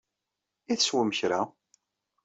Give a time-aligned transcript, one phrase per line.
[0.71, 1.41] I teswem kra?